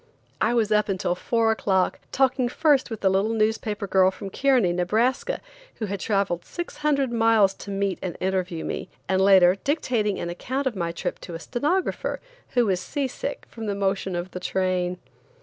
[0.41, 4.73] I was up until four o'clock, talking first with a little newspaper girl from Kearney,
[4.73, 5.41] Nebraska,
[5.75, 10.31] who had traveled six hundred miles to meet and interview me, and later dictating an
[10.31, 12.19] account of my trip to a stenographer,
[12.55, 14.97] who was sea sick from the motion of the train.